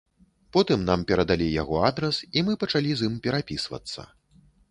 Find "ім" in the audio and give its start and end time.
3.09-3.13